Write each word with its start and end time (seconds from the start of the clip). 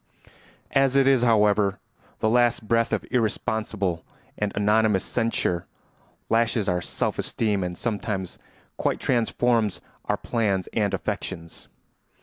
As 0.71 0.95
it 0.95 1.07
is, 1.07 1.21
however, 1.21 1.77
the 2.21 2.27
least 2.27 2.67
breath 2.67 2.91
of 2.91 3.05
irresponsible 3.11 4.03
and 4.35 4.51
anonymous 4.57 5.05
censure 5.05 5.67
lashes 6.27 6.67
our 6.67 6.81
self 6.81 7.19
esteem 7.19 7.63
and 7.63 7.77
sometimes 7.77 8.39
quite 8.77 8.99
transforms 8.99 9.79
our 10.05 10.17
plans 10.17 10.67
and 10.73 10.95
affections. 10.95 11.67